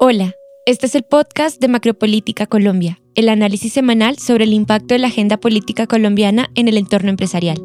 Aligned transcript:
Hola, 0.00 0.36
este 0.64 0.86
es 0.86 0.94
el 0.94 1.02
podcast 1.02 1.60
de 1.60 1.66
Macropolítica 1.66 2.46
Colombia, 2.46 3.00
el 3.16 3.28
análisis 3.28 3.72
semanal 3.72 4.16
sobre 4.16 4.44
el 4.44 4.52
impacto 4.52 4.94
de 4.94 5.00
la 5.00 5.08
agenda 5.08 5.38
política 5.38 5.88
colombiana 5.88 6.50
en 6.54 6.68
el 6.68 6.76
entorno 6.76 7.10
empresarial. 7.10 7.60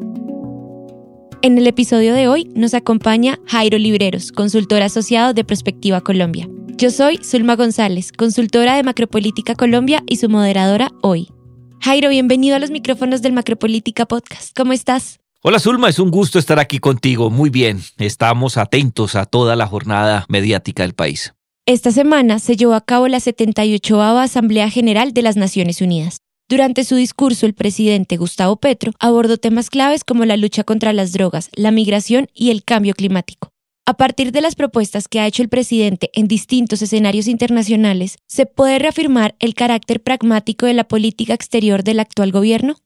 En 1.42 1.58
el 1.58 1.68
episodio 1.68 2.12
de 2.12 2.26
hoy 2.26 2.50
nos 2.56 2.74
acompaña 2.74 3.38
Jairo 3.46 3.78
Libreros, 3.78 4.32
consultor 4.32 4.82
asociado 4.82 5.32
de 5.32 5.44
Prospectiva 5.44 6.00
Colombia. 6.00 6.48
Yo 6.76 6.90
soy 6.90 7.18
Zulma 7.18 7.54
González, 7.54 8.10
consultora 8.10 8.74
de 8.74 8.82
Macropolítica 8.82 9.54
Colombia 9.54 10.02
y 10.04 10.16
su 10.16 10.28
moderadora 10.28 10.90
hoy. 11.02 11.28
Jairo, 11.82 12.08
bienvenido 12.08 12.56
a 12.56 12.58
los 12.58 12.72
micrófonos 12.72 13.22
del 13.22 13.32
Macropolítica 13.32 14.06
Podcast. 14.06 14.56
¿Cómo 14.56 14.72
estás? 14.72 15.20
Hola 15.40 15.60
Zulma, 15.60 15.88
es 15.88 16.00
un 16.00 16.10
gusto 16.10 16.40
estar 16.40 16.58
aquí 16.58 16.80
contigo. 16.80 17.30
Muy 17.30 17.50
bien, 17.50 17.80
estamos 17.98 18.56
atentos 18.56 19.14
a 19.14 19.24
toda 19.24 19.54
la 19.54 19.68
jornada 19.68 20.26
mediática 20.28 20.82
del 20.82 20.94
país. 20.94 21.32
Esta 21.66 21.92
semana 21.92 22.40
se 22.40 22.56
llevó 22.56 22.74
a 22.74 22.82
cabo 22.82 23.08
la 23.08 23.20
78 23.20 24.02
Asamblea 24.02 24.68
General 24.68 25.14
de 25.14 25.22
las 25.22 25.36
Naciones 25.36 25.80
Unidas. 25.80 26.18
Durante 26.46 26.84
su 26.84 26.94
discurso, 26.94 27.46
el 27.46 27.54
presidente 27.54 28.18
Gustavo 28.18 28.56
Petro 28.56 28.92
abordó 28.98 29.38
temas 29.38 29.70
claves 29.70 30.04
como 30.04 30.26
la 30.26 30.36
lucha 30.36 30.62
contra 30.62 30.92
las 30.92 31.12
drogas, 31.12 31.48
la 31.54 31.70
migración 31.70 32.28
y 32.34 32.50
el 32.50 32.64
cambio 32.64 32.92
climático. 32.92 33.48
A 33.86 33.94
partir 33.94 34.30
de 34.30 34.42
las 34.42 34.56
propuestas 34.56 35.08
que 35.08 35.20
ha 35.20 35.26
hecho 35.26 35.42
el 35.42 35.48
presidente 35.48 36.10
en 36.12 36.28
distintos 36.28 36.82
escenarios 36.82 37.28
internacionales, 37.28 38.18
¿se 38.26 38.44
puede 38.44 38.78
reafirmar 38.78 39.34
el 39.38 39.54
carácter 39.54 40.02
pragmático 40.02 40.66
de 40.66 40.74
la 40.74 40.84
política 40.84 41.32
exterior 41.32 41.82
del 41.82 42.00
actual 42.00 42.30
gobierno? 42.30 42.76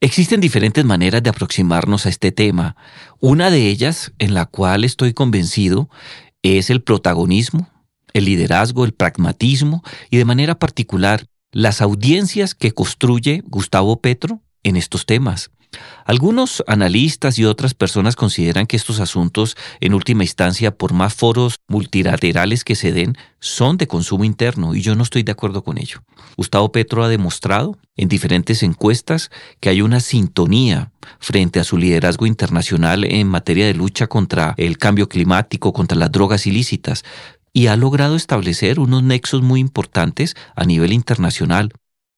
Existen 0.00 0.40
diferentes 0.40 0.84
maneras 0.84 1.24
de 1.24 1.30
aproximarnos 1.30 2.06
a 2.06 2.08
este 2.08 2.30
tema. 2.30 2.76
Una 3.18 3.50
de 3.50 3.66
ellas, 3.66 4.12
en 4.20 4.34
la 4.34 4.46
cual 4.46 4.84
estoy 4.84 5.12
convencido, 5.12 5.90
es 6.44 6.70
el 6.70 6.82
protagonismo, 6.82 7.68
el 8.12 8.24
liderazgo, 8.24 8.84
el 8.84 8.92
pragmatismo 8.92 9.82
y 10.10 10.16
de 10.16 10.24
manera 10.24 10.58
particular 10.58 11.26
las 11.52 11.80
audiencias 11.80 12.54
que 12.54 12.72
construye 12.72 13.42
Gustavo 13.46 14.00
Petro 14.00 14.42
en 14.62 14.76
estos 14.76 15.06
temas. 15.06 15.50
Algunos 16.04 16.64
analistas 16.66 17.38
y 17.38 17.44
otras 17.44 17.74
personas 17.74 18.16
consideran 18.16 18.66
que 18.66 18.76
estos 18.76 19.00
asuntos, 19.00 19.56
en 19.80 19.92
última 19.92 20.24
instancia, 20.24 20.74
por 20.74 20.94
más 20.94 21.14
foros 21.14 21.56
multilaterales 21.68 22.64
que 22.64 22.74
se 22.74 22.92
den, 22.92 23.16
son 23.40 23.76
de 23.76 23.86
consumo 23.86 24.24
interno 24.24 24.74
y 24.74 24.80
yo 24.80 24.94
no 24.94 25.02
estoy 25.02 25.22
de 25.22 25.32
acuerdo 25.32 25.62
con 25.62 25.76
ello. 25.76 26.02
Gustavo 26.36 26.72
Petro 26.72 27.04
ha 27.04 27.08
demostrado 27.08 27.76
en 27.96 28.08
diferentes 28.08 28.62
encuestas 28.62 29.30
que 29.60 29.68
hay 29.68 29.82
una 29.82 30.00
sintonía 30.00 30.92
frente 31.20 31.60
a 31.60 31.64
su 31.64 31.76
liderazgo 31.76 32.26
internacional 32.26 33.04
en 33.04 33.26
materia 33.26 33.66
de 33.66 33.74
lucha 33.74 34.06
contra 34.06 34.54
el 34.56 34.78
cambio 34.78 35.08
climático, 35.08 35.72
contra 35.74 35.98
las 35.98 36.10
drogas 36.10 36.46
ilícitas 36.46 37.04
y 37.58 37.66
ha 37.66 37.74
logrado 37.74 38.14
establecer 38.14 38.78
unos 38.78 39.02
nexos 39.02 39.42
muy 39.42 39.58
importantes 39.58 40.36
a 40.54 40.64
nivel 40.64 40.92
internacional. 40.92 41.72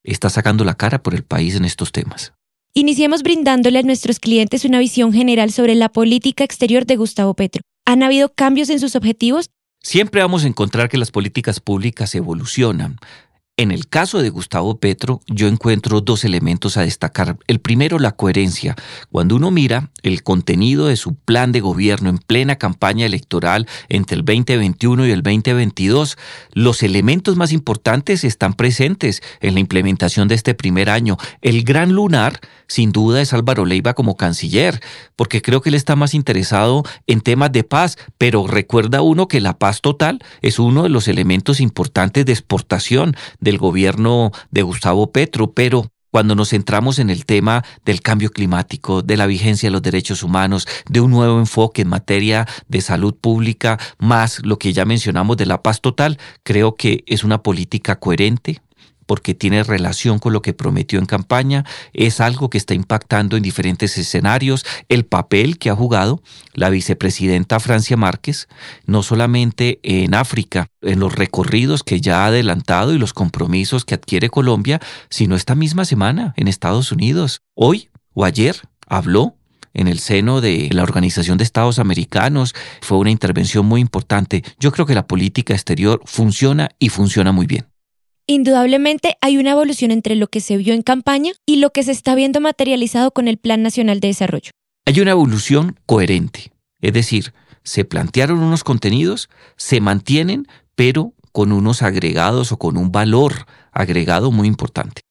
Está 0.05 0.29
sacando 0.29 0.65
la 0.65 0.75
cara 0.75 1.03
por 1.03 1.15
el 1.15 1.25
país 1.25 1.55
en 1.55 1.65
estos 1.65 1.93
temas. 1.93 2.35
Iniciemos 2.75 3.23
brindándole 3.23 3.79
a 3.79 3.83
nuestros 3.83 4.19
clientes 4.19 4.67
una 4.67 4.79
visión 4.79 5.15
general 5.15 5.51
sobre 5.51 5.75
la 5.77 5.89
política 5.89 6.45
exterior 6.45 6.85
de 6.85 6.97
Gustavo 6.97 7.33
Petro. 7.33 7.63
¿Han 7.87 8.03
habido 8.03 8.29
cambios 8.35 8.69
en 8.69 8.81
sus 8.81 8.95
objetivos? 8.97 9.49
Siempre 9.83 10.21
vamos 10.21 10.45
a 10.45 10.47
encontrar 10.47 10.91
que 10.91 10.99
las 10.99 11.11
políticas 11.11 11.59
públicas 11.59 12.15
evolucionan. 12.15 12.99
En 13.61 13.73
el 13.73 13.89
caso 13.89 14.23
de 14.23 14.31
Gustavo 14.31 14.79
Petro, 14.79 15.21
yo 15.27 15.47
encuentro 15.47 16.01
dos 16.01 16.25
elementos 16.25 16.79
a 16.79 16.81
destacar. 16.81 17.37
El 17.47 17.61
primero, 17.61 17.99
la 17.99 18.13
coherencia. 18.13 18.75
Cuando 19.13 19.37
uno 19.37 19.51
mira 19.51 19.91
el 20.03 20.23
contenido 20.23 20.87
de 20.87 20.97
su 20.97 21.15
plan 21.15 21.53
de 21.53 21.61
gobierno 21.61 22.09
en 22.09 22.17
plena 22.17 22.57
campaña 22.57 23.05
electoral 23.05 23.69
entre 23.91 24.17
el 24.17 24.25
2021 24.25 25.07
y 25.07 25.11
el 25.11 25.23
2022, 25.23 26.17
los 26.55 26.83
elementos 26.83 27.37
más 27.37 27.53
importantes 27.53 28.25
están 28.25 28.55
presentes 28.55 29.23
en 29.43 29.53
la 29.53 29.61
implementación 29.61 30.27
de 30.27 30.37
este 30.37 30.55
primer 30.55 30.89
año. 30.89 31.19
El 31.43 31.63
gran 31.63 31.93
lunar, 31.93 32.41
sin 32.67 32.93
duda, 32.93 33.21
es 33.21 33.35
Álvaro 33.35 33.67
Leiva 33.67 33.93
como 33.93 34.17
canciller, 34.17 34.81
porque 35.17 35.43
creo 35.43 35.61
que 35.61 35.69
él 35.69 35.75
está 35.75 35.97
más 35.97 36.15
interesado 36.15 36.83
en 37.07 37.21
temas 37.21 37.53
de 37.53 37.65
paz, 37.65 37.99
pero 38.17 38.47
recuerda 38.47 39.03
uno 39.03 39.29
que 39.29 39.43
la 39.43 39.59
paz 39.59 39.83
total 39.83 40.25
es 40.41 40.59
uno 40.59 40.85
de 40.85 40.89
los 40.89 41.09
elementos 41.09 41.61
importantes 41.61 42.25
de 42.25 42.33
exportación 42.33 43.17
del 43.51 43.59
gobierno 43.59 44.31
de 44.53 44.63
Gustavo 44.63 45.11
Petro, 45.11 45.53
pero 45.53 45.91
cuando 46.11 46.35
nos 46.35 46.51
centramos 46.51 46.99
en 46.99 47.11
el 47.11 47.25
tema 47.25 47.65
del 47.85 48.01
cambio 48.01 48.31
climático, 48.31 49.03
de 49.03 49.17
la 49.17 49.27
vigencia 49.27 49.69
de 49.69 49.73
los 49.73 49.83
derechos 49.83 50.23
humanos, 50.23 50.67
de 50.89 51.01
un 51.01 51.11
nuevo 51.11 51.39
enfoque 51.39 51.83
en 51.83 51.89
materia 51.89 52.47
de 52.69 52.81
salud 52.81 53.15
pública, 53.15 53.79
más 53.99 54.45
lo 54.45 54.59
que 54.59 54.73
ya 54.73 54.85
mencionamos 54.85 55.37
de 55.37 55.47
la 55.47 55.63
paz 55.63 55.81
total, 55.81 56.19
creo 56.43 56.75
que 56.75 57.05
es 57.07 57.25
una 57.25 57.43
política 57.43 57.99
coherente, 57.99 58.61
porque 59.11 59.35
tiene 59.35 59.65
relación 59.65 60.21
con 60.21 60.33
lo 60.33 60.41
que 60.41 60.53
prometió 60.53 61.01
en 61.01 61.05
campaña, 61.05 61.65
es 61.93 62.21
algo 62.21 62.49
que 62.49 62.59
está 62.59 62.75
impactando 62.75 63.37
en 63.37 63.43
diferentes 63.43 63.99
escenarios, 63.99 64.65
el 64.89 65.05
papel 65.05 65.59
que 65.59 65.69
ha 65.69 65.75
jugado 65.75 66.23
la 66.55 66.71
vicepresidenta 66.71 67.59
Francia 67.59 67.97
Márquez, 67.97 68.47
no 68.87 69.03
solamente 69.03 69.81
en 69.83 70.15
África, 70.15 70.69
en 70.81 71.01
los 71.01 71.13
recorridos 71.13 71.83
que 71.83 72.01
ya 72.01 72.23
ha 72.23 72.27
adelantado 72.27 72.95
y 72.95 72.99
los 72.99 73.13
compromisos 73.13 73.85
que 73.85 73.97
adquiere 73.97 74.31
Colombia, 74.31 74.79
sino 75.09 75.35
esta 75.35 75.57
misma 75.57 75.85
semana 75.85 76.33
en 76.37 76.47
Estados 76.47 76.93
Unidos. 76.93 77.43
Hoy 77.55 77.89
o 78.15 78.25
ayer 78.25 78.61
habló 78.87 79.35
en 79.75 79.89
el 79.89 79.99
seno 79.99 80.41
de 80.41 80.69
la 80.71 80.85
Organización 80.85 81.37
de 81.37 81.43
Estados 81.43 81.81
Americanos. 81.81 82.55
Fue 82.81 82.99
una 82.99 83.11
intervención 83.11 83.67
muy 83.67 83.81
importante. 83.81 84.45
Yo 84.61 84.71
creo 84.71 84.87
que 84.87 84.95
la 84.95 85.09
política 85.09 85.53
exterior 85.53 86.01
funciona 86.05 86.69
y 86.79 86.91
funciona 86.91 87.33
muy 87.33 87.47
bien. 87.47 87.70
Indudablemente 88.31 89.17
hay 89.21 89.39
una 89.39 89.51
evolución 89.51 89.91
entre 89.91 90.15
lo 90.15 90.29
que 90.29 90.39
se 90.39 90.57
vio 90.57 90.73
en 90.73 90.83
campaña 90.83 91.33
y 91.47 91.57
lo 91.57 91.71
que 91.71 91.83
se 91.83 91.91
está 91.91 92.15
viendo 92.15 92.41
materializado 92.41 93.11
con 93.11 93.27
el 93.27 93.39
Plan 93.39 93.61
Nacional 93.61 93.99
de 93.99 94.07
Desarrollo. 94.07 94.53
Hay 94.87 95.01
una 95.01 95.11
evolución 95.11 95.77
coherente, 95.85 96.53
es 96.81 96.93
decir, 96.93 97.35
se 97.65 97.85
plantearon 97.85 98.39
unos 98.39 98.63
contenidos, 98.63 99.29
se 99.57 99.81
mantienen, 99.81 100.47
pero 100.77 101.13
con 101.33 101.51
unos 101.51 101.83
agregados 101.83 102.53
o 102.53 102.57
con 102.57 102.77
un 102.77 102.93
valor 102.93 103.47
agregado 103.73 104.31
muy 104.31 104.47
importante. 104.47 105.03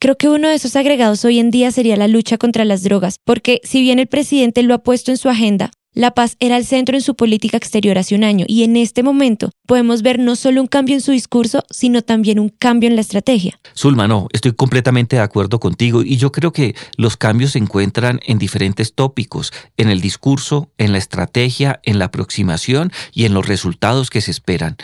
Creo 0.00 0.16
que 0.16 0.28
uno 0.28 0.48
de 0.48 0.56
esos 0.56 0.74
agregados 0.74 1.24
hoy 1.24 1.38
en 1.38 1.52
día 1.52 1.70
sería 1.70 1.96
la 1.96 2.08
lucha 2.08 2.38
contra 2.38 2.64
las 2.64 2.82
drogas, 2.82 3.20
porque 3.24 3.60
si 3.62 3.82
bien 3.82 4.00
el 4.00 4.08
presidente 4.08 4.64
lo 4.64 4.74
ha 4.74 4.82
puesto 4.82 5.12
en 5.12 5.16
su 5.16 5.28
agenda, 5.28 5.70
la 5.94 6.12
paz 6.12 6.36
era 6.38 6.56
el 6.56 6.66
centro 6.66 6.96
en 6.96 7.02
su 7.02 7.16
política 7.16 7.56
exterior 7.56 7.98
hace 7.98 8.14
un 8.14 8.22
año 8.22 8.44
y 8.46 8.62
en 8.62 8.76
este 8.76 9.02
momento 9.02 9.50
podemos 9.66 10.02
ver 10.02 10.18
no 10.18 10.36
solo 10.36 10.60
un 10.60 10.66
cambio 10.66 10.94
en 10.94 11.00
su 11.00 11.12
discurso, 11.12 11.64
sino 11.70 12.02
también 12.02 12.38
un 12.38 12.50
cambio 12.50 12.88
en 12.88 12.94
la 12.94 13.00
estrategia. 13.00 13.58
Zulma, 13.74 14.06
no, 14.06 14.28
estoy 14.32 14.52
completamente 14.52 15.16
de 15.16 15.22
acuerdo 15.22 15.58
contigo 15.60 16.02
y 16.02 16.16
yo 16.16 16.30
creo 16.30 16.52
que 16.52 16.76
los 16.96 17.16
cambios 17.16 17.52
se 17.52 17.58
encuentran 17.58 18.20
en 18.26 18.38
diferentes 18.38 18.94
tópicos, 18.94 19.52
en 19.76 19.88
el 19.88 20.00
discurso, 20.00 20.70
en 20.78 20.92
la 20.92 20.98
estrategia, 20.98 21.80
en 21.82 21.98
la 21.98 22.06
aproximación 22.06 22.92
y 23.12 23.24
en 23.24 23.34
los 23.34 23.46
resultados 23.46 24.10
que 24.10 24.20
se 24.20 24.30
esperan. 24.30 24.76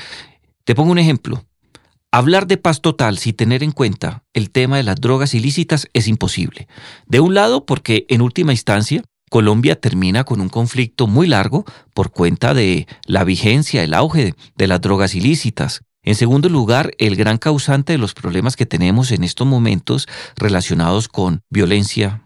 Te 0.64 0.74
pongo 0.74 0.90
un 0.90 0.98
ejemplo. 0.98 1.44
Hablar 2.10 2.46
de 2.46 2.56
paz 2.56 2.80
total 2.80 3.18
sin 3.18 3.34
tener 3.34 3.62
en 3.62 3.72
cuenta 3.72 4.24
el 4.34 4.50
tema 4.50 4.76
de 4.76 4.84
las 4.84 5.00
drogas 5.00 5.34
ilícitas 5.34 5.88
es 5.92 6.06
imposible. 6.06 6.68
De 7.06 7.20
un 7.20 7.34
lado, 7.34 7.66
porque 7.66 8.06
en 8.08 8.22
última 8.22 8.52
instancia 8.52 9.02
Colombia 9.34 9.74
termina 9.74 10.22
con 10.22 10.40
un 10.40 10.48
conflicto 10.48 11.08
muy 11.08 11.26
largo 11.26 11.64
por 11.92 12.12
cuenta 12.12 12.54
de 12.54 12.86
la 13.04 13.24
vigencia, 13.24 13.82
el 13.82 13.92
auge 13.92 14.36
de 14.54 14.66
las 14.68 14.80
drogas 14.80 15.16
ilícitas. 15.16 15.82
En 16.04 16.14
segundo 16.14 16.48
lugar, 16.48 16.92
el 16.98 17.16
gran 17.16 17.38
causante 17.38 17.94
de 17.94 17.98
los 17.98 18.14
problemas 18.14 18.54
que 18.54 18.64
tenemos 18.64 19.10
en 19.10 19.24
estos 19.24 19.44
momentos 19.44 20.06
relacionados 20.36 21.08
con 21.08 21.42
violencia, 21.50 22.22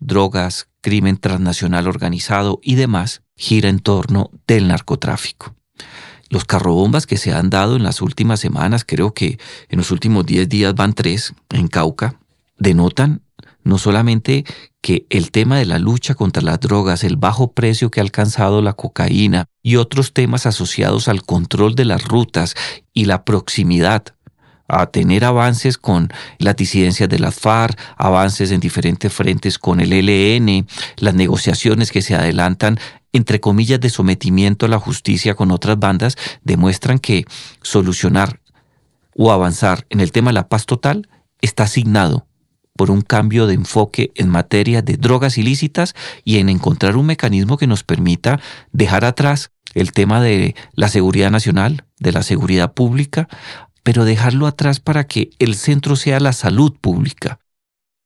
drogas, 0.00 0.66
crimen 0.80 1.18
transnacional 1.18 1.86
organizado 1.86 2.58
y 2.64 2.74
demás, 2.74 3.22
gira 3.36 3.68
en 3.68 3.78
torno 3.78 4.32
del 4.48 4.66
narcotráfico. 4.66 5.54
Los 6.30 6.46
carrobombas 6.46 7.06
que 7.06 7.16
se 7.16 7.32
han 7.32 7.48
dado 7.48 7.76
en 7.76 7.84
las 7.84 8.02
últimas 8.02 8.40
semanas, 8.40 8.84
creo 8.84 9.14
que 9.14 9.38
en 9.68 9.78
los 9.78 9.92
últimos 9.92 10.26
10 10.26 10.48
días 10.48 10.74
van 10.74 10.94
tres 10.94 11.32
en 11.50 11.68
Cauca, 11.68 12.18
denotan 12.58 13.22
no 13.64 13.78
solamente 13.78 14.44
que 14.80 15.06
el 15.10 15.30
tema 15.30 15.58
de 15.58 15.66
la 15.66 15.78
lucha 15.78 16.14
contra 16.14 16.42
las 16.42 16.60
drogas, 16.60 17.04
el 17.04 17.16
bajo 17.16 17.52
precio 17.52 17.90
que 17.90 18.00
ha 18.00 18.02
alcanzado 18.02 18.62
la 18.62 18.72
cocaína 18.72 19.46
y 19.62 19.76
otros 19.76 20.12
temas 20.12 20.46
asociados 20.46 21.08
al 21.08 21.22
control 21.22 21.74
de 21.74 21.84
las 21.84 22.04
rutas 22.04 22.54
y 22.94 23.04
la 23.04 23.24
proximidad 23.24 24.04
a 24.68 24.86
tener 24.86 25.24
avances 25.24 25.78
con 25.78 26.12
las 26.38 26.54
disidencias 26.56 27.08
de 27.08 27.18
las 27.18 27.34
FARC, 27.34 27.78
avances 27.96 28.52
en 28.52 28.60
diferentes 28.60 29.12
frentes 29.12 29.58
con 29.58 29.80
el 29.80 29.92
ELN, 29.92 30.66
las 30.96 31.14
negociaciones 31.14 31.90
que 31.90 32.02
se 32.02 32.14
adelantan 32.14 32.78
entre 33.12 33.40
comillas 33.40 33.80
de 33.80 33.90
sometimiento 33.90 34.66
a 34.66 34.68
la 34.68 34.78
justicia 34.78 35.34
con 35.34 35.50
otras 35.50 35.78
bandas, 35.78 36.16
demuestran 36.44 37.00
que 37.00 37.24
solucionar 37.60 38.40
o 39.16 39.32
avanzar 39.32 39.84
en 39.90 40.00
el 40.00 40.12
tema 40.12 40.30
de 40.30 40.34
la 40.34 40.48
paz 40.48 40.66
total 40.66 41.08
está 41.40 41.64
asignado 41.64 42.26
por 42.80 42.90
un 42.90 43.02
cambio 43.02 43.46
de 43.46 43.52
enfoque 43.52 44.10
en 44.14 44.30
materia 44.30 44.80
de 44.80 44.96
drogas 44.96 45.36
ilícitas 45.36 45.94
y 46.24 46.38
en 46.38 46.48
encontrar 46.48 46.96
un 46.96 47.04
mecanismo 47.04 47.58
que 47.58 47.66
nos 47.66 47.84
permita 47.84 48.40
dejar 48.72 49.04
atrás 49.04 49.50
el 49.74 49.92
tema 49.92 50.22
de 50.22 50.54
la 50.72 50.88
seguridad 50.88 51.30
nacional, 51.30 51.84
de 51.98 52.12
la 52.12 52.22
seguridad 52.22 52.72
pública, 52.72 53.28
pero 53.82 54.06
dejarlo 54.06 54.46
atrás 54.46 54.80
para 54.80 55.04
que 55.04 55.28
el 55.38 55.56
centro 55.56 55.94
sea 55.94 56.20
la 56.20 56.32
salud 56.32 56.74
pública. 56.80 57.38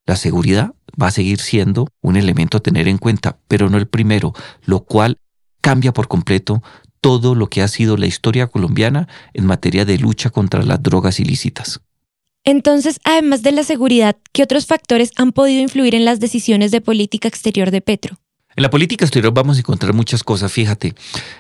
La 0.07 0.17
seguridad 0.17 0.73
va 1.01 1.07
a 1.07 1.13
seguir 1.13 1.39
siendo 1.39 1.87
un 2.03 2.17
elemento 2.17 2.59
a 2.59 2.61
tener 2.61 2.89
en 2.89 2.99
cuenta, 2.99 3.39
pero 3.47 3.71
no 3.71 3.79
el 3.79 3.87
primero, 3.87 4.33
lo 4.65 4.81
cual 4.81 5.19
cambia 5.61 5.93
por 5.93 6.09
completo 6.09 6.65
todo 7.01 7.37
lo 7.37 7.49
que 7.49 7.63
ha 7.63 7.69
sido 7.69 7.97
la 7.97 8.07
historia 8.07 8.49
colombiana 8.49 9.07
en 9.35 9.47
materia 9.47 9.85
de 9.85 9.99
lucha 9.99 10.31
contra 10.31 10.65
las 10.65 10.83
drogas 10.83 11.21
ilícitas. 11.21 11.81
Entonces, 12.45 13.01
además 13.05 13.43
de 13.43 13.53
la 13.53 13.65
seguridad, 13.65 14.17
¿qué 14.33 14.43
otros 14.43 14.67
factores 14.67 15.13
han 15.17 15.33
podido 15.33 15.63
influir 15.63 15.95
en 15.95 16.05
las 16.05 16.21
decisiones 16.21 16.71
de 16.71 16.83
política 16.83 17.27
exterior 17.27 17.71
de 17.71 17.81
Petro? 17.81 18.19
En 18.55 18.63
la 18.63 18.71
política 18.71 19.05
exterior 19.05 19.33
vamos 19.33 19.57
a 19.57 19.61
encontrar 19.61 19.95
muchas 19.95 20.23
cosas, 20.23 20.53
fíjate. 20.53 20.95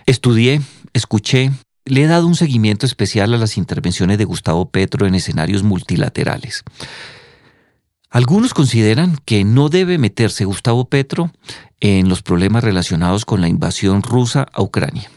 Estudié, 0.06 0.62
escuché, 0.94 1.52
le 1.84 2.02
he 2.02 2.06
dado 2.06 2.26
un 2.26 2.34
seguimiento 2.34 2.86
especial 2.86 3.34
a 3.34 3.38
las 3.38 3.58
intervenciones 3.58 4.16
de 4.16 4.24
Gustavo 4.24 4.70
Petro 4.70 5.06
en 5.06 5.14
escenarios 5.14 5.62
multilaterales. 5.62 6.64
Algunos 8.08 8.54
consideran 8.54 9.18
que 9.24 9.44
no 9.44 9.68
debe 9.68 9.98
meterse 9.98 10.44
Gustavo 10.44 10.86
Petro 10.86 11.32
en 11.80 12.08
los 12.08 12.22
problemas 12.22 12.64
relacionados 12.64 13.24
con 13.26 13.40
la 13.40 13.48
invasión 13.48 14.02
rusa 14.02 14.46
a 14.52 14.62
Ucrania. 14.62 15.10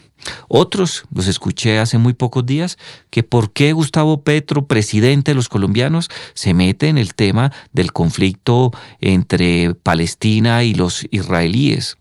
Otros, 0.48 1.04
los 1.14 1.26
escuché 1.26 1.78
hace 1.78 1.98
muy 1.98 2.12
pocos 2.12 2.44
días, 2.46 2.78
que 3.10 3.22
por 3.22 3.52
qué 3.52 3.72
Gustavo 3.72 4.22
Petro, 4.22 4.66
presidente 4.66 5.30
de 5.30 5.34
los 5.34 5.48
colombianos, 5.48 6.08
se 6.34 6.54
mete 6.54 6.88
en 6.88 6.98
el 6.98 7.14
tema 7.14 7.52
del 7.72 7.92
conflicto 7.92 8.72
entre 9.00 9.74
Palestina 9.74 10.64
y 10.64 10.74
los 10.74 11.06
israelíes. 11.10 11.98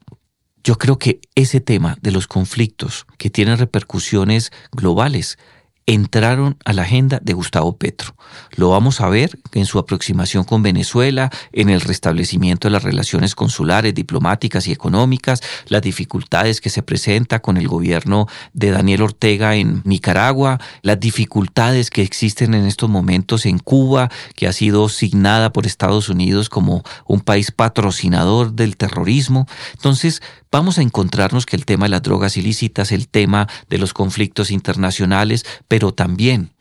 Yo 0.63 0.77
creo 0.77 0.99
que 0.99 1.21
ese 1.35 1.61
tema 1.61 1.97
de 2.01 2.11
los 2.11 2.27
conflictos 2.27 3.05
que 3.17 3.29
tienen 3.29 3.57
repercusiones 3.57 4.51
globales 4.73 5.37
entraron 5.87 6.57
a 6.65 6.73
la 6.73 6.81
agenda 6.81 7.19
de 7.23 7.31
Gustavo 7.31 7.77
Petro. 7.77 8.13
Lo 8.55 8.69
vamos 8.69 8.99
a 8.99 9.07
ver 9.07 9.39
en 9.53 9.65
su 9.65 9.79
aproximación 9.79 10.43
con 10.43 10.61
Venezuela, 10.61 11.31
en 11.53 11.69
el 11.69 11.79
restablecimiento 11.79 12.67
de 12.67 12.73
las 12.73 12.83
relaciones 12.83 13.35
consulares, 13.35 13.95
diplomáticas 13.95 14.67
y 14.67 14.73
económicas, 14.73 15.41
las 15.67 15.81
dificultades 15.81 16.59
que 16.59 16.69
se 16.69 16.83
presenta 16.83 17.41
con 17.41 17.55
el 17.55 17.69
gobierno 17.69 18.27
de 18.51 18.71
Daniel 18.71 19.03
Ortega 19.03 19.55
en 19.55 19.81
Nicaragua, 19.85 20.59
las 20.81 20.99
dificultades 20.99 21.89
que 21.89 22.01
existen 22.01 22.53
en 22.53 22.65
estos 22.65 22.89
momentos 22.89 23.45
en 23.45 23.57
Cuba, 23.57 24.11
que 24.35 24.47
ha 24.47 24.53
sido 24.53 24.89
signada 24.89 25.53
por 25.53 25.65
Estados 25.65 26.09
Unidos 26.09 26.49
como 26.49 26.83
un 27.05 27.21
país 27.21 27.51
patrocinador 27.51 28.51
del 28.51 28.75
terrorismo. 28.75 29.47
Entonces, 29.73 30.21
vamos 30.51 30.77
a 30.77 30.81
encontrarnos 30.81 31.45
que 31.45 31.55
el 31.55 31.65
tema 31.65 31.85
de 31.85 31.89
las 31.89 32.01
drogas 32.01 32.37
ilícitas, 32.37 32.91
el 32.91 33.07
tema 33.07 33.47
de 33.69 33.77
los 33.77 33.93
conflictos 33.93 34.51
internacionales, 34.51 35.45
también 35.79 36.51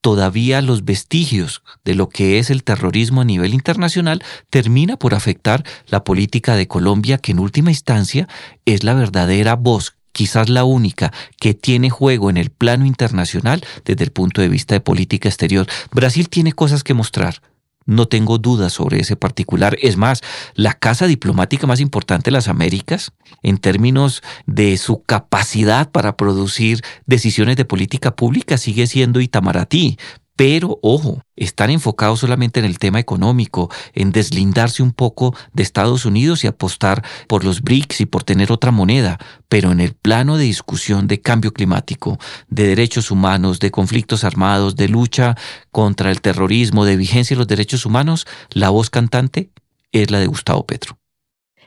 todavía 0.00 0.60
los 0.62 0.84
vestigios 0.84 1.62
de 1.84 1.94
lo 1.94 2.08
que 2.08 2.38
es 2.38 2.50
el 2.50 2.64
terrorismo 2.64 3.22
a 3.22 3.24
nivel 3.24 3.54
internacional 3.54 4.22
termina 4.50 4.96
por 4.96 5.14
afectar 5.14 5.64
la 5.86 6.04
política 6.04 6.56
de 6.56 6.68
Colombia, 6.68 7.18
que 7.18 7.32
en 7.32 7.40
última 7.40 7.70
instancia 7.70 8.28
es 8.64 8.84
la 8.84 8.94
verdadera 8.94 9.56
voz 9.56 9.94
quizás 10.12 10.48
la 10.48 10.64
única 10.64 11.12
que 11.38 11.54
tiene 11.54 11.90
juego 11.90 12.30
en 12.30 12.38
el 12.38 12.50
plano 12.50 12.86
internacional 12.86 13.64
desde 13.84 14.04
el 14.04 14.10
punto 14.10 14.40
de 14.40 14.48
vista 14.48 14.74
de 14.74 14.80
política 14.80 15.28
exterior. 15.28 15.66
Brasil 15.92 16.28
tiene 16.28 16.52
cosas 16.52 16.82
que 16.82 16.94
mostrar, 16.94 17.40
no 17.88 18.06
tengo 18.06 18.36
dudas 18.38 18.74
sobre 18.74 19.00
ese 19.00 19.16
particular. 19.16 19.76
Es 19.80 19.96
más, 19.96 20.20
la 20.54 20.74
casa 20.74 21.06
diplomática 21.06 21.66
más 21.66 21.80
importante 21.80 22.26
de 22.26 22.32
las 22.32 22.46
Américas, 22.46 23.12
en 23.42 23.56
términos 23.56 24.22
de 24.46 24.76
su 24.76 25.02
capacidad 25.02 25.90
para 25.90 26.16
producir 26.16 26.82
decisiones 27.06 27.56
de 27.56 27.64
política 27.64 28.14
pública, 28.14 28.58
sigue 28.58 28.86
siendo 28.86 29.20
Itamaraty, 29.20 29.96
pero 30.38 30.78
ojo, 30.82 31.24
están 31.34 31.68
enfocados 31.70 32.20
solamente 32.20 32.60
en 32.60 32.64
el 32.64 32.78
tema 32.78 33.00
económico, 33.00 33.72
en 33.92 34.12
deslindarse 34.12 34.84
un 34.84 34.92
poco 34.92 35.34
de 35.52 35.64
Estados 35.64 36.04
Unidos 36.04 36.44
y 36.44 36.46
apostar 36.46 37.04
por 37.26 37.42
los 37.42 37.60
BRICS 37.60 38.02
y 38.02 38.06
por 38.06 38.22
tener 38.22 38.52
otra 38.52 38.70
moneda, 38.70 39.18
pero 39.48 39.72
en 39.72 39.80
el 39.80 39.94
plano 39.94 40.36
de 40.36 40.44
discusión 40.44 41.08
de 41.08 41.20
cambio 41.20 41.52
climático, 41.52 42.20
de 42.46 42.68
derechos 42.68 43.10
humanos, 43.10 43.58
de 43.58 43.72
conflictos 43.72 44.22
armados, 44.22 44.76
de 44.76 44.86
lucha 44.86 45.34
contra 45.72 46.12
el 46.12 46.20
terrorismo, 46.20 46.84
de 46.84 46.96
vigencia 46.96 47.34
de 47.34 47.38
los 47.38 47.48
derechos 47.48 47.84
humanos, 47.84 48.24
la 48.50 48.70
voz 48.70 48.90
cantante 48.90 49.50
es 49.90 50.12
la 50.12 50.20
de 50.20 50.28
Gustavo 50.28 50.64
Petro. 50.66 51.00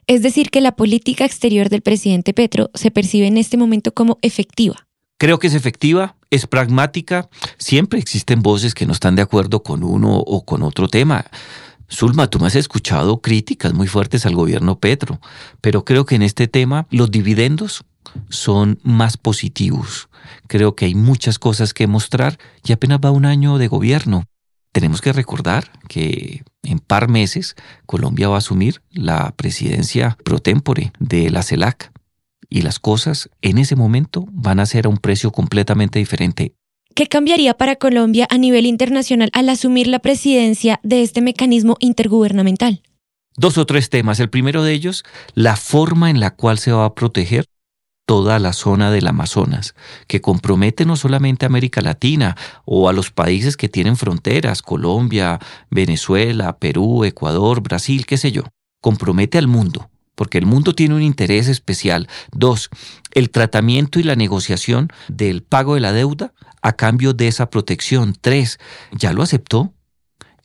Es 0.08 0.22
decir, 0.22 0.50
que 0.50 0.62
la 0.62 0.78
política 0.78 1.26
exterior 1.26 1.68
del 1.68 1.82
presidente 1.82 2.34
Petro 2.34 2.72
se 2.74 2.90
percibe 2.90 3.28
en 3.28 3.36
este 3.36 3.58
momento 3.58 3.94
como 3.94 4.18
efectiva. 4.22 4.88
Creo 5.18 5.40
que 5.40 5.48
es 5.48 5.56
efectiva, 5.56 6.16
es 6.32 6.48
pragmática. 6.48 7.30
Siempre 7.58 8.00
existen 8.00 8.42
voces 8.42 8.74
que 8.74 8.88
no 8.88 8.94
están 8.94 9.16
de 9.16 9.22
acuerdo 9.22 9.62
con 9.62 9.84
uno 9.84 10.18
o 10.18 10.46
con 10.46 10.64
otro 10.64 10.88
tema. 10.88 11.26
Zulma, 11.92 12.28
tú 12.28 12.40
me 12.40 12.48
has 12.48 12.56
escuchado 12.56 13.22
críticas 13.22 13.74
muy 13.74 13.88
fuertes 13.88 14.26
al 14.26 14.34
gobierno 14.34 14.80
Petro, 14.80 15.20
pero 15.60 15.84
creo 15.84 16.06
que 16.06 16.16
en 16.16 16.22
este 16.22 16.48
tema 16.48 16.88
los 16.90 17.12
dividendos 17.12 17.84
son 18.30 18.80
más 18.82 19.18
positivos. 19.18 20.10
Creo 20.48 20.76
que 20.76 20.86
hay 20.86 20.96
muchas 20.96 21.38
cosas 21.38 21.74
que 21.74 21.88
mostrar 21.88 22.40
y 22.64 22.72
apenas 22.72 23.00
va 23.04 23.12
un 23.12 23.26
año 23.26 23.58
de 23.58 23.68
gobierno. 23.68 24.26
Tenemos 24.72 25.02
que 25.02 25.12
recordar 25.12 25.70
que 25.90 26.44
en 26.64 26.80
par 26.80 27.10
meses 27.10 27.56
Colombia 27.86 28.30
va 28.30 28.36
a 28.36 28.38
asumir 28.38 28.82
la 28.90 29.34
presidencia 29.36 30.18
pro 30.24 30.40
tempore 30.40 30.94
de 31.00 31.30
la 31.30 31.44
CELAC 31.44 31.92
y 32.52 32.62
las 32.62 32.78
cosas 32.78 33.30
en 33.42 33.58
ese 33.58 33.76
momento 33.76 34.28
van 34.30 34.60
a 34.60 34.68
ser 34.68 34.86
a 34.86 34.90
un 34.90 34.98
precio 34.98 35.32
completamente 35.32 35.98
diferente. 35.98 36.54
¿Qué 36.94 37.08
cambiaría 37.08 37.56
para 37.56 37.78
Colombia 37.78 38.28
a 38.30 38.38
nivel 38.38 38.66
internacional 38.66 39.32
al 39.34 39.48
asumir 39.50 39.88
la 39.88 40.00
presidencia 40.00 40.80
de 40.84 41.02
este 41.02 41.22
mecanismo 41.22 41.78
intergubernamental? 41.80 42.84
Dos 43.38 43.58
o 43.58 43.66
tres 43.66 43.90
temas. 43.90 44.20
El 44.20 44.30
primero 44.30 44.62
de 44.64 44.74
ellos, 44.74 45.06
la 45.34 45.56
forma 45.56 46.10
en 46.10 46.20
la 46.20 46.32
cual 46.32 46.60
se 46.60 46.74
va 46.74 46.84
a 46.84 46.94
proteger 46.94 47.46
toda 48.06 48.40
la 48.40 48.52
zona 48.52 48.92
del 48.92 49.08
Amazonas, 49.08 49.74
que 50.08 50.20
compromete 50.20 50.86
no 50.86 50.98
solamente 50.98 51.46
a 51.46 51.48
América 51.48 51.80
Latina 51.80 52.36
o 52.66 52.90
a 52.90 52.94
los 52.94 53.12
países 53.12 53.56
que 53.56 53.70
tienen 53.70 53.96
fronteras, 53.96 54.62
Colombia, 54.62 55.40
Venezuela, 55.70 56.58
Perú, 56.58 57.06
Ecuador, 57.06 57.62
Brasil, 57.62 58.06
qué 58.06 58.18
sé 58.18 58.34
yo, 58.34 58.44
compromete 58.82 59.38
al 59.38 59.48
mundo 59.48 59.90
porque 60.22 60.38
el 60.38 60.46
mundo 60.46 60.76
tiene 60.76 60.94
un 60.94 61.02
interés 61.02 61.48
especial. 61.48 62.08
Dos, 62.32 62.70
el 63.10 63.32
tratamiento 63.32 64.00
y 64.00 64.04
la 64.04 64.16
negociación 64.16 64.90
del 65.08 65.42
pago 65.42 65.74
de 65.74 65.82
la 65.82 65.94
deuda 65.94 66.36
a 66.62 66.74
cambio 66.74 67.14
de 67.14 67.28
esa 67.28 67.50
protección. 67.50 68.16
Tres, 68.22 68.60
ya 68.92 69.14
lo 69.14 69.24
aceptó 69.24 69.74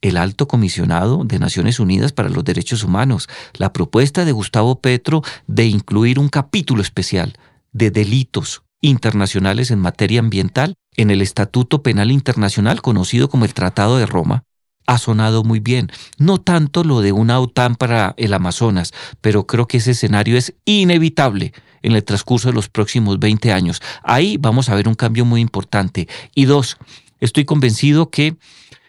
el 0.01 0.17
alto 0.17 0.49
comisionado 0.49 1.25
de 1.25 1.39
Naciones 1.39 1.79
Unidas 1.79 2.15
para 2.15 2.31
los 2.31 2.43
Derechos 2.43 2.85
Humanos, 2.85 3.29
la 3.53 3.75
propuesta 3.75 4.25
de 4.25 4.33
Gustavo 4.33 4.81
Petro 4.81 5.21
de 5.47 5.67
incluir 5.67 6.19
un 6.19 6.31
capítulo 6.31 6.81
especial 6.81 7.35
de 7.73 7.91
delitos 7.91 8.63
internacionales 8.81 9.71
en 9.71 9.81
materia 9.81 10.21
ambiental 10.21 10.77
en 10.97 11.11
el 11.11 11.21
Estatuto 11.21 11.83
Penal 11.83 12.11
Internacional 12.11 12.81
conocido 12.81 13.29
como 13.29 13.45
el 13.45 13.53
Tratado 13.53 13.99
de 13.99 14.07
Roma, 14.07 14.46
ha 14.87 14.99
sonado 14.99 15.45
muy 15.45 15.61
bien. 15.61 15.91
No 16.19 16.39
tanto 16.39 16.85
lo 16.85 17.01
de 17.01 17.13
una 17.13 17.41
OTAN 17.41 17.77
para 17.77 18.15
el 18.17 18.35
Amazonas, 18.35 18.93
pero 19.21 19.47
creo 19.47 19.67
que 19.67 19.79
ese 19.79 19.93
escenario 19.93 20.37
es 20.37 20.55
inevitable 20.65 21.53
en 21.83 21.93
el 21.93 22.05
transcurso 22.05 22.49
de 22.49 22.55
los 22.55 22.69
próximos 22.69 23.19
20 23.19 23.53
años. 23.53 23.81
Ahí 24.03 24.37
vamos 24.39 24.69
a 24.69 24.75
ver 24.75 24.89
un 24.89 24.95
cambio 24.95 25.25
muy 25.25 25.41
importante. 25.41 26.09
Y 26.35 26.47
dos, 26.47 26.79
estoy 27.21 27.45
convencido 27.45 28.11
que 28.11 28.37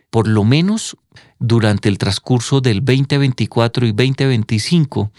por 0.09 0.27
lo 0.27 0.43
menos 0.43 0.97
durante 1.39 1.89
el 1.89 1.97
transcurso 1.97 2.61
del 2.61 2.83
2024 2.83 3.85
y 3.85 3.91
2025, 3.91 5.11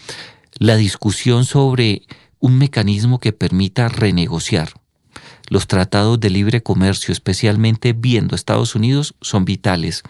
la 0.57 0.75
discusión 0.75 1.45
sobre 1.45 2.03
un 2.39 2.57
mecanismo 2.57 3.19
que 3.19 3.31
permita 3.31 3.87
renegociar 3.87 4.73
los 5.49 5.67
tratados 5.67 6.19
de 6.19 6.29
libre 6.29 6.61
comercio, 6.61 7.11
especialmente 7.11 7.93
viendo 7.93 8.35
Estados 8.35 8.75
Unidos, 8.75 9.15
son 9.21 9.45
vitales 9.45 10.03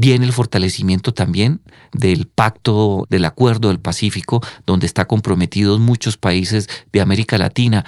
viene 0.00 0.24
el 0.24 0.32
fortalecimiento 0.32 1.12
también 1.12 1.60
del 1.92 2.26
pacto 2.26 3.06
del 3.10 3.26
acuerdo 3.26 3.68
del 3.68 3.80
Pacífico, 3.80 4.40
donde 4.66 4.86
están 4.86 5.04
comprometidos 5.04 5.78
muchos 5.78 6.16
países 6.16 6.68
de 6.90 7.02
América 7.02 7.36
Latina. 7.36 7.84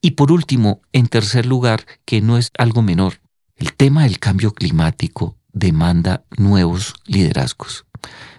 Y 0.00 0.12
por 0.12 0.30
último, 0.30 0.80
en 0.92 1.08
tercer 1.08 1.44
lugar, 1.44 1.84
que 2.04 2.20
no 2.20 2.38
es 2.38 2.52
algo 2.56 2.82
menor, 2.82 3.20
el 3.56 3.74
tema 3.74 4.04
del 4.04 4.20
cambio 4.20 4.52
climático 4.52 5.36
demanda 5.52 6.24
nuevos 6.36 6.94
liderazgos. 7.04 7.84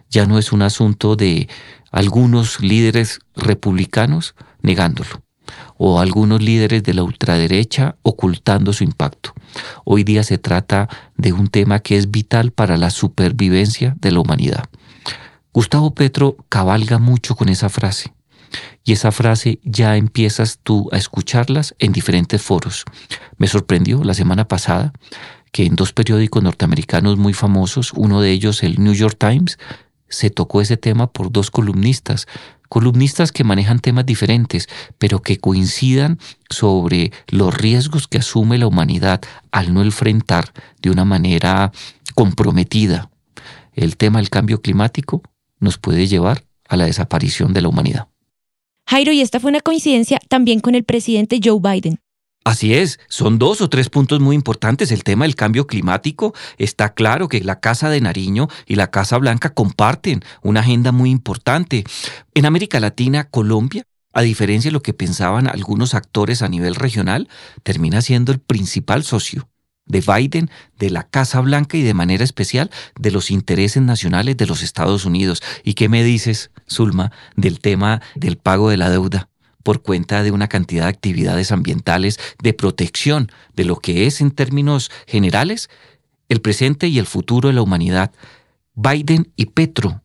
Ya 0.10 0.25
no 0.25 0.39
es 0.39 0.53
un 0.53 0.62
asunto 0.62 1.17
de 1.17 1.50
algunos 1.91 2.62
líderes 2.62 3.19
republicanos 3.36 4.36
negándolo 4.62 5.26
o 5.77 6.00
algunos 6.00 6.41
líderes 6.41 6.84
de 6.84 6.93
la 6.93 7.03
ultraderecha 7.03 7.96
ocultando 8.01 8.74
su 8.74 8.84
impacto. 8.84 9.34
Hoy 9.86 10.03
día 10.03 10.24
se 10.24 10.38
trata 10.38 10.89
de 11.15 11.34
un 11.34 11.48
tema 11.48 11.79
que 11.79 11.98
es 11.98 12.12
vital 12.12 12.51
para 12.51 12.77
la 12.77 12.89
supervivencia 12.89 13.96
de 14.00 14.12
la 14.12 14.19
humanidad. 14.19 14.65
Gustavo 15.53 15.93
Petro 15.93 16.38
cabalga 16.50 17.00
mucho 17.00 17.36
con 17.36 17.50
esa 17.50 17.69
frase. 17.69 18.13
y 18.86 18.93
esa 18.93 19.12
frase 19.12 19.60
ya 19.63 19.98
empiezas 19.98 20.60
tú 20.63 20.88
a 20.93 20.98
escucharlas 20.98 21.75
en 21.79 21.91
diferentes 21.91 22.41
foros. 22.41 22.86
Me 23.38 23.48
sorprendió 23.48 24.01
la 24.05 24.13
semana 24.13 24.48
pasada 24.48 24.93
que 25.51 25.65
en 25.65 25.75
dos 25.75 25.91
periódicos 25.91 26.41
norteamericanos 26.41 27.17
muy 27.17 27.34
famosos, 27.34 27.91
uno 27.93 28.22
de 28.22 28.31
ellos 28.31 28.63
el 28.63 28.81
New 28.81 28.93
York 28.93 29.17
Times, 29.19 29.57
se 30.10 30.29
tocó 30.29 30.62
ese 30.62 30.77
tema 30.77 31.07
por 31.07 31.31
dos 31.31 31.51
columnistas, 31.51 32.27
columnistas 32.69 33.31
que 33.31 33.43
manejan 33.43 33.79
temas 33.79 34.05
diferentes, 34.05 34.67
pero 34.97 35.21
que 35.21 35.38
coincidan 35.38 36.19
sobre 36.50 37.12
los 37.27 37.53
riesgos 37.53 38.07
que 38.07 38.19
asume 38.19 38.57
la 38.57 38.67
humanidad 38.67 39.21
al 39.51 39.74
no 39.74 39.81
enfrentar 39.81 40.51
de 40.81 40.91
una 40.91 41.05
manera 41.05 41.71
comprometida 42.15 43.09
el 43.77 43.95
tema 43.95 44.19
del 44.19 44.29
cambio 44.29 44.62
climático 44.62 45.21
nos 45.59 45.77
puede 45.77 46.07
llevar 46.07 46.43
a 46.67 46.75
la 46.75 46.86
desaparición 46.86 47.53
de 47.53 47.62
la 47.62 47.69
humanidad. 47.69 48.07
Jairo, 48.88 49.12
y 49.12 49.21
esta 49.21 49.39
fue 49.39 49.51
una 49.51 49.62
coincidencia 49.62 50.19
también 50.27 50.59
con 50.59 50.75
el 50.75 50.83
presidente 50.83 51.39
Joe 51.41 51.59
Biden. 51.62 52.00
Así 52.48 52.75
es, 52.75 52.98
son 53.10 53.39
dos 53.39 53.60
o 53.60 53.68
tres 53.68 53.89
puntos 53.89 54.22
muy 54.22 54.34
importantes. 54.34 54.94
El 54.94 55.04
tema 55.04 55.25
del 55.25 55.36
cambio 55.36 55.68
climático 55.68 56.34
está 56.58 56.94
claro 56.94 57.27
que 57.27 57.42
la 57.42 57.60
Casa 57.60 57.89
de 57.89 58.00
Nariño 58.00 58.48
y 58.66 58.75
la 58.75 58.89
Casa 58.89 59.18
Blanca 59.18 59.50
comparten 59.50 60.22
una 60.44 60.62
agenda 60.62 60.94
muy 60.94 61.10
importante. 61.10 61.84
En 62.36 62.46
América 62.46 62.80
Latina, 62.80 63.25
Colombia, 63.25 63.84
a 64.13 64.22
diferencia 64.22 64.70
de 64.70 64.74
lo 64.74 64.82
que 64.82 64.94
pensaban 64.94 65.48
algunos 65.48 65.94
actores 65.94 66.42
a 66.42 66.48
nivel 66.48 66.75
regional, 66.75 67.27
termina 67.63 68.01
siendo 68.01 68.32
el 68.32 68.39
principal 68.39 69.04
socio 69.04 69.50
de 69.86 70.00
Biden, 70.00 70.50
de 70.80 70.89
la 70.89 71.04
Casa 71.04 71.42
Blanca 71.42 71.75
y 71.75 71.82
de 71.82 71.94
manera 71.94 72.24
especial 72.24 72.72
de 72.98 73.12
los 73.12 73.30
intereses 73.30 73.84
nacionales 73.84 74.38
de 74.38 74.48
los 74.48 74.63
Estados 74.63 75.04
Unidos. 75.04 75.44
¿Y 75.66 75.74
qué 75.74 75.89
me 75.89 76.01
dices, 76.01 76.51
Zulma, 76.72 77.12
del 77.36 77.60
tema 77.60 78.01
del 78.16 78.38
pago 78.38 78.70
de 78.70 78.77
la 78.77 78.89
deuda? 78.89 79.27
Por 79.67 79.81
cuenta 79.81 80.24
de 80.24 80.31
una 80.31 80.47
cantidad 80.47 80.83
de 80.83 80.91
actividades 80.91 81.51
ambientales 81.51 82.21
de 82.41 82.53
protección 82.53 83.29
de 83.53 83.65
lo 83.65 83.75
que 83.75 84.07
es 84.07 84.21
en 84.21 84.31
términos 84.31 84.89
generales 85.05 85.69
el 86.29 86.39
presente 86.39 86.88
y 86.88 87.00
el 87.00 87.05
futuro 87.05 87.50
de 87.50 87.53
la 87.53 87.62
humanidad. 87.62 88.13
Biden 88.75 89.33
y 89.36 89.47
Petro 89.47 90.03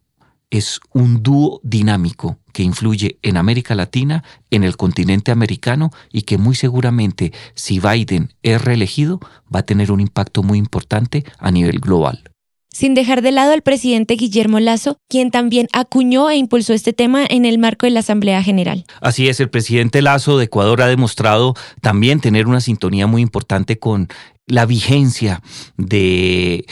es 0.50 0.81
un 0.92 1.23
dúo 1.23 1.61
dinámico 1.62 2.38
que 2.52 2.64
influye 2.64 3.21
en 3.23 3.37
América 3.37 3.76
Latina, 3.76 4.25
en 4.50 4.64
el 4.64 4.76
continente 4.76 5.31
americano 5.31 5.92
y 6.11 6.23
que 6.23 6.38
muy 6.38 6.57
seguramente 6.57 7.33
si 7.54 7.78
Biden 7.78 8.35
es 8.42 8.61
reelegido 8.61 9.21
va 9.54 9.61
a 9.61 9.66
tener 9.66 9.92
un 9.92 10.00
impacto 10.00 10.42
muy 10.42 10.59
importante 10.59 11.25
a 11.38 11.52
nivel 11.52 11.78
global. 11.78 12.32
Sin 12.73 12.95
dejar 12.95 13.21
de 13.21 13.33
lado 13.33 13.52
al 13.52 13.61
presidente 13.61 14.14
Guillermo 14.14 14.59
Lazo, 14.59 14.99
quien 15.07 15.31
también 15.31 15.69
acuñó 15.75 16.31
e 16.31 16.37
impulsó 16.37 16.73
este 16.73 16.95
tema 16.95 17.23
en 17.29 17.45
el 17.45 17.59
marco 17.59 17.85
de 17.85 17.91
la 17.91 18.00
Asamblea 18.00 18.43
General. 18.43 18.87
Así 19.02 19.29
es, 19.29 19.41
el 19.41 19.50
presidente 19.50 20.00
Lazo 20.00 20.38
de 20.38 20.47
Ecuador 20.47 20.81
ha 20.81 20.87
demostrado 20.87 21.55
también 21.83 22.21
tener 22.21 22.47
una 22.47 22.62
sintonía 22.62 23.07
muy 23.07 23.21
importante 23.21 23.79
con 23.79 24.09
la 24.47 24.64
vigencia 24.64 25.43
de 25.76 26.64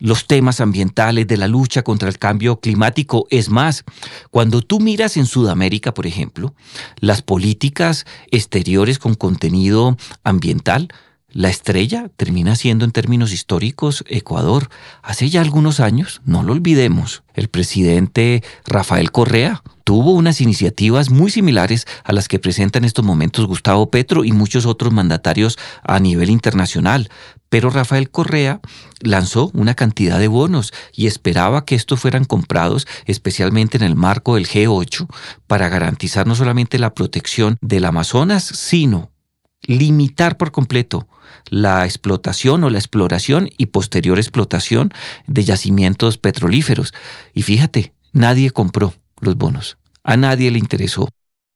los 0.00 0.26
temas 0.26 0.60
ambientales, 0.60 1.28
de 1.28 1.36
la 1.36 1.46
lucha 1.46 1.82
contra 1.82 2.08
el 2.08 2.18
cambio 2.18 2.58
climático. 2.58 3.28
Es 3.30 3.48
más, 3.48 3.84
cuando 4.32 4.60
tú 4.60 4.80
miras 4.80 5.16
en 5.16 5.26
Sudamérica, 5.26 5.94
por 5.94 6.06
ejemplo, 6.08 6.54
las 6.98 7.22
políticas 7.22 8.06
exteriores 8.32 8.98
con 8.98 9.14
contenido 9.14 9.96
ambiental, 10.24 10.88
la 11.34 11.48
estrella 11.50 12.08
termina 12.16 12.54
siendo 12.54 12.84
en 12.84 12.92
términos 12.92 13.32
históricos 13.32 14.04
Ecuador. 14.06 14.70
Hace 15.02 15.28
ya 15.28 15.40
algunos 15.40 15.80
años, 15.80 16.22
no 16.24 16.44
lo 16.44 16.52
olvidemos, 16.52 17.24
el 17.34 17.48
presidente 17.48 18.42
Rafael 18.66 19.10
Correa 19.10 19.62
tuvo 19.82 20.12
unas 20.12 20.40
iniciativas 20.40 21.10
muy 21.10 21.30
similares 21.30 21.86
a 22.04 22.12
las 22.12 22.28
que 22.28 22.38
presenta 22.38 22.78
en 22.78 22.84
estos 22.84 23.04
momentos 23.04 23.46
Gustavo 23.46 23.90
Petro 23.90 24.24
y 24.24 24.30
muchos 24.30 24.64
otros 24.64 24.92
mandatarios 24.92 25.58
a 25.82 25.98
nivel 25.98 26.30
internacional. 26.30 27.10
Pero 27.48 27.68
Rafael 27.68 28.10
Correa 28.10 28.60
lanzó 29.00 29.50
una 29.54 29.74
cantidad 29.74 30.18
de 30.18 30.28
bonos 30.28 30.72
y 30.92 31.06
esperaba 31.08 31.64
que 31.64 31.74
estos 31.74 32.00
fueran 32.00 32.24
comprados 32.24 32.86
especialmente 33.06 33.76
en 33.76 33.82
el 33.82 33.96
marco 33.96 34.36
del 34.36 34.46
G8 34.46 35.06
para 35.46 35.68
garantizar 35.68 36.26
no 36.26 36.34
solamente 36.34 36.78
la 36.78 36.94
protección 36.94 37.58
del 37.60 37.84
Amazonas, 37.84 38.44
sino 38.44 39.10
limitar 39.66 40.36
por 40.36 40.52
completo 40.52 41.06
la 41.50 41.84
explotación 41.84 42.64
o 42.64 42.70
la 42.70 42.78
exploración 42.78 43.50
y 43.56 43.66
posterior 43.66 44.18
explotación 44.18 44.90
de 45.26 45.44
yacimientos 45.44 46.18
petrolíferos. 46.18 46.94
Y 47.34 47.42
fíjate, 47.42 47.92
nadie 48.12 48.50
compró 48.50 48.94
los 49.20 49.36
bonos, 49.36 49.78
a 50.02 50.16
nadie 50.16 50.50
le 50.50 50.58
interesó. 50.58 51.08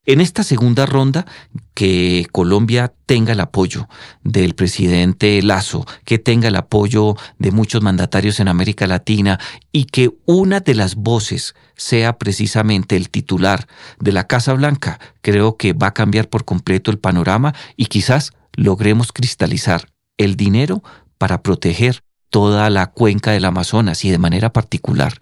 En 0.09 0.23
esta 0.23 0.43
segunda 0.43 0.87
ronda, 0.87 1.27
que 1.75 2.27
Colombia 2.33 2.95
tenga 3.05 3.35
el 3.35 3.41
apoyo 3.41 3.91
del 4.25 4.55
presidente 4.55 5.43
Lazo, 5.43 5.85
que 6.07 6.19
tenga 6.19 6.49
el 6.49 6.57
apoyo 6.57 7.15
de 7.39 7.51
muchos 7.51 7.83
mandatarios 7.83 8.41
en 8.41 8.49
América 8.49 8.87
Latina 8.87 9.39
y 9.71 9.85
que 9.85 10.11
una 10.25 10.61
de 10.61 10.75
las 10.75 10.95
voces 10.95 11.55
sea 11.77 12.17
precisamente 12.17 12.97
el 12.97 13.11
titular 13.11 13.67
de 14.01 14.13
la 14.13 14.27
Casa 14.27 14.55
Blanca, 14.55 14.99
creo 15.21 15.59
que 15.59 15.75
va 15.75 15.89
a 15.89 15.95
cambiar 15.95 16.31
por 16.31 16.47
completo 16.47 16.91
el 16.91 16.99
panorama 16.99 17.55
y 17.77 17.85
quizás 17.85 18.33
logremos 18.57 19.13
cristalizar 19.13 19.91
el 20.17 20.37
dinero 20.37 20.83
para 21.19 21.43
proteger 21.43 22.01
toda 22.31 22.71
la 22.71 22.87
cuenca 22.87 23.33
del 23.33 23.45
Amazonas 23.45 24.07
y 24.07 24.11
de 24.11 24.17
manera 24.17 24.55
particular 24.55 25.19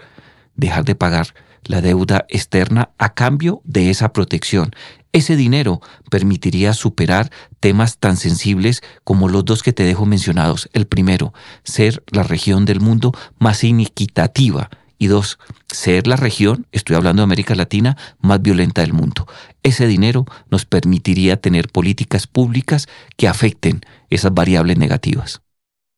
dejar 0.55 0.85
de 0.85 0.95
pagar 0.95 1.35
la 1.69 1.81
deuda 1.81 2.27
externa 2.29 2.91
a 2.99 3.15
cambio 3.15 3.61
de 3.65 3.91
esa 3.91 4.13
protección. 4.13 4.71
Ese 5.13 5.37
dinero 5.37 5.81
permitiría 6.11 6.75
superar 6.75 7.31
temas 7.61 7.99
tan 7.99 8.17
sensibles 8.17 8.83
como 9.05 9.29
los 9.29 9.45
dos 9.45 9.63
que 9.63 9.73
te 9.73 9.85
dejo 9.85 10.05
mencionados. 10.05 10.69
El 10.73 10.87
primero, 10.87 11.33
ser 11.65 12.03
la 12.11 12.23
región 12.23 12.65
del 12.65 12.81
mundo 12.81 13.13
más 13.39 13.65
inequitativa 13.65 14.69
y 14.99 15.07
dos, 15.09 15.39
ser 15.69 16.07
la 16.07 16.17
región, 16.17 16.67
estoy 16.73 16.97
hablando 16.97 17.21
de 17.21 17.25
América 17.25 17.55
Latina, 17.55 17.97
más 18.21 18.41
violenta 18.41 18.81
del 18.81 18.93
mundo. 18.93 19.27
Ese 19.63 19.87
dinero 19.87 20.25
nos 20.51 20.65
permitiría 20.65 21.41
tener 21.41 21.69
políticas 21.69 22.27
públicas 22.27 22.87
que 23.17 23.29
afecten 23.29 23.81
esas 24.09 24.33
variables 24.33 24.79
negativas. 24.79 25.43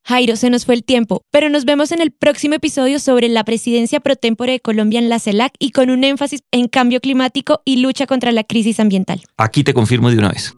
Jairo, 0.08 0.36
se 0.36 0.48
nos 0.48 0.64
fue 0.64 0.74
el 0.74 0.84
tiempo, 0.84 1.26
pero 1.30 1.50
nos 1.50 1.66
vemos 1.66 1.92
en 1.92 2.00
el 2.00 2.12
próximo 2.12 2.54
episodio 2.54 2.98
sobre 2.98 3.28
la 3.28 3.44
presidencia 3.44 4.00
pro 4.00 4.16
tempore 4.16 4.52
de 4.52 4.60
Colombia 4.60 4.98
en 4.98 5.10
la 5.10 5.18
CELAC 5.18 5.52
y 5.58 5.70
con 5.70 5.90
un 5.90 6.02
énfasis 6.02 6.40
en 6.50 6.68
cambio 6.68 7.00
climático 7.00 7.60
y 7.66 7.82
lucha 7.82 8.06
contra 8.06 8.32
la 8.32 8.42
crisis 8.42 8.80
ambiental. 8.80 9.20
Aquí 9.36 9.64
te 9.64 9.74
confirmo 9.74 10.10
de 10.10 10.16
una 10.16 10.30
vez. 10.30 10.54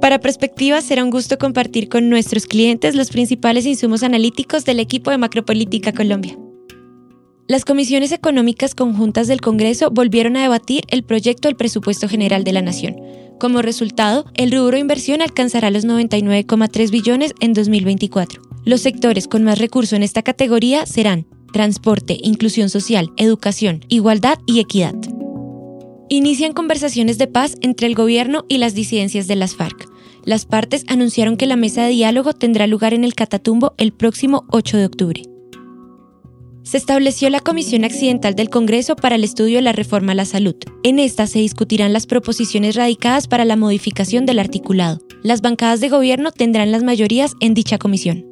Para 0.00 0.20
Perspectiva 0.20 0.82
será 0.82 1.02
un 1.02 1.10
gusto 1.10 1.36
compartir 1.36 1.88
con 1.88 2.08
nuestros 2.08 2.46
clientes 2.46 2.94
los 2.94 3.10
principales 3.10 3.66
insumos 3.66 4.04
analíticos 4.04 4.64
del 4.64 4.78
equipo 4.78 5.10
de 5.10 5.18
Macropolítica 5.18 5.92
Colombia. 5.92 6.38
Las 7.48 7.64
comisiones 7.64 8.12
económicas 8.12 8.76
conjuntas 8.76 9.26
del 9.26 9.40
Congreso 9.40 9.90
volvieron 9.90 10.36
a 10.36 10.42
debatir 10.42 10.84
el 10.90 11.02
proyecto 11.02 11.48
del 11.48 11.56
presupuesto 11.56 12.08
general 12.08 12.44
de 12.44 12.52
la 12.52 12.62
Nación 12.62 12.94
como 13.38 13.62
resultado, 13.62 14.24
el 14.34 14.50
rubro 14.52 14.78
inversión 14.78 15.22
alcanzará 15.22 15.70
los 15.70 15.84
99,3 15.84 16.90
billones 16.90 17.32
en 17.40 17.52
2024. 17.52 18.42
Los 18.64 18.80
sectores 18.80 19.28
con 19.28 19.44
más 19.44 19.58
recursos 19.58 19.92
en 19.92 20.02
esta 20.02 20.22
categoría 20.22 20.86
serán 20.86 21.26
transporte, 21.52 22.18
inclusión 22.22 22.68
social, 22.68 23.10
educación, 23.16 23.84
igualdad 23.88 24.38
y 24.46 24.60
equidad. 24.60 24.94
Inician 26.08 26.52
conversaciones 26.52 27.18
de 27.18 27.26
paz 27.26 27.56
entre 27.60 27.86
el 27.86 27.94
gobierno 27.94 28.44
y 28.48 28.58
las 28.58 28.74
disidencias 28.74 29.26
de 29.26 29.36
las 29.36 29.54
FARC. 29.54 29.88
Las 30.24 30.46
partes 30.46 30.84
anunciaron 30.88 31.36
que 31.36 31.46
la 31.46 31.56
mesa 31.56 31.82
de 31.84 31.90
diálogo 31.90 32.32
tendrá 32.32 32.66
lugar 32.66 32.94
en 32.94 33.04
el 33.04 33.14
Catatumbo 33.14 33.74
el 33.76 33.92
próximo 33.92 34.44
8 34.50 34.76
de 34.76 34.86
octubre 34.86 35.35
se 36.66 36.78
estableció 36.78 37.30
la 37.30 37.38
Comisión 37.38 37.84
Accidental 37.84 38.34
del 38.34 38.50
Congreso 38.50 38.96
para 38.96 39.14
el 39.14 39.22
estudio 39.22 39.56
de 39.56 39.62
la 39.62 39.70
reforma 39.70 40.12
a 40.12 40.14
la 40.16 40.24
salud. 40.24 40.56
En 40.82 40.98
esta 40.98 41.28
se 41.28 41.38
discutirán 41.38 41.92
las 41.92 42.06
proposiciones 42.06 42.74
radicadas 42.74 43.28
para 43.28 43.44
la 43.44 43.54
modificación 43.54 44.26
del 44.26 44.40
articulado. 44.40 44.98
Las 45.22 45.42
bancadas 45.42 45.80
de 45.80 45.88
gobierno 45.88 46.32
tendrán 46.32 46.72
las 46.72 46.82
mayorías 46.82 47.34
en 47.40 47.54
dicha 47.54 47.78
comisión. 47.78 48.26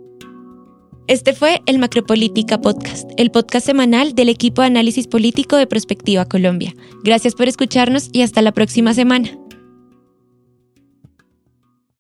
Este 1.06 1.32
fue 1.32 1.62
el 1.66 1.78
Macropolítica 1.78 2.60
Podcast, 2.60 3.08
el 3.18 3.30
podcast 3.30 3.66
semanal 3.66 4.14
del 4.16 4.30
equipo 4.30 4.62
de 4.62 4.66
análisis 4.66 5.06
político 5.06 5.56
de 5.56 5.68
Prospectiva 5.68 6.24
Colombia. 6.24 6.74
Gracias 7.04 7.34
por 7.36 7.46
escucharnos 7.46 8.08
y 8.12 8.22
hasta 8.22 8.42
la 8.42 8.52
próxima 8.52 8.94
semana. 8.94 9.30